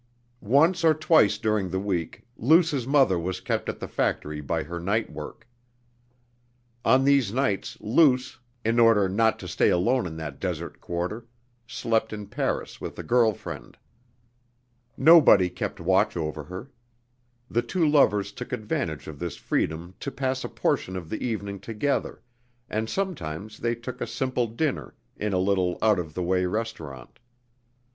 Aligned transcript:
Once 0.41 0.83
or 0.83 0.95
twice 0.95 1.37
during 1.37 1.69
the 1.69 1.79
week 1.79 2.23
Luce's 2.35 2.87
mother 2.87 3.19
was 3.19 3.39
kept 3.39 3.69
at 3.69 3.79
the 3.79 3.87
factory 3.87 4.41
by 4.41 4.63
her 4.63 4.79
night 4.79 5.11
work. 5.11 5.47
On 6.83 7.03
these 7.03 7.31
nights 7.31 7.77
Luce, 7.79 8.39
in 8.65 8.79
order 8.79 9.07
not 9.07 9.37
to 9.37 9.47
stay 9.47 9.69
alone 9.69 10.07
in 10.07 10.17
that 10.17 10.39
desert 10.39 10.81
quarter, 10.81 11.27
slept 11.67 12.11
in 12.13 12.25
Paris 12.25 12.81
with 12.81 12.97
a 12.97 13.03
girl 13.03 13.31
friend. 13.35 13.77
Nobody 14.97 15.51
kept 15.51 15.79
watch 15.79 16.17
over 16.17 16.45
her. 16.45 16.71
The 17.47 17.61
two 17.61 17.87
lovers 17.87 18.31
took 18.31 18.51
advantage 18.51 19.07
of 19.07 19.19
this 19.19 19.35
freedom 19.37 19.93
to 19.99 20.09
pass 20.09 20.43
a 20.43 20.49
portion 20.49 20.95
of 20.95 21.11
the 21.11 21.23
evening 21.23 21.59
together 21.59 22.23
and 22.67 22.89
sometimes 22.89 23.59
they 23.59 23.75
took 23.75 24.01
a 24.01 24.07
simple 24.07 24.47
dinner 24.47 24.95
in 25.15 25.31
a 25.31 25.37
little 25.37 25.77
out 25.79 25.99
of 25.99 26.15
the 26.15 26.23
way 26.23 26.47
restaurant. 26.47 27.19